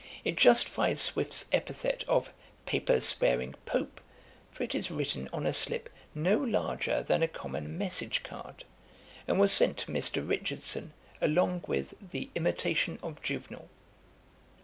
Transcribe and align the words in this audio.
It 0.25 0.35
justifies 0.35 0.99
Swift's 0.99 1.45
epithet 1.51 2.03
of 2.07 2.33
'paper 2.65 2.99
sparing 3.01 3.53
Pope' 3.67 4.01
for 4.49 4.63
it 4.63 4.73
is 4.73 4.89
written 4.89 5.27
on 5.31 5.45
a 5.45 5.53
slip 5.53 5.91
no 6.15 6.39
larger 6.39 7.03
than 7.03 7.21
a 7.21 7.27
common 7.27 7.77
message 7.77 8.23
card, 8.23 8.63
and 9.27 9.39
was 9.39 9.51
sent 9.51 9.77
to 9.77 9.91
Mr. 9.91 10.27
Richardson, 10.27 10.93
along 11.21 11.65
with 11.67 11.93
the 12.01 12.31
Imitation 12.33 12.97
of 13.03 13.21
Juvenal. 13.21 13.69